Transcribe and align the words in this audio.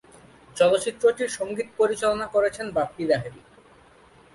চলচ্চিত্রটির 0.55 1.29
সংগীত 1.29 1.67
পরিচালনা 1.77 2.25
করেছেন 2.27 2.65
বাপ্পি 2.71 3.03
লাহিড়ী। 3.05 3.41